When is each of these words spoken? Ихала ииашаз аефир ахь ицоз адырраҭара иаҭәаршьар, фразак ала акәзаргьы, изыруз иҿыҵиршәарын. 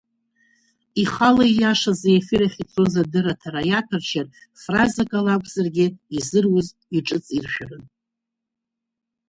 Ихала 1.01 1.45
ииашаз 1.49 2.01
аефир 2.09 2.41
ахь 2.45 2.59
ицоз 2.63 2.93
адырраҭара 3.01 3.61
иаҭәаршьар, 3.69 4.27
фразак 4.61 5.11
ала 5.19 5.31
акәзаргьы, 5.35 5.85
изыруз 6.17 6.67
иҿыҵиршәарын. 6.97 7.83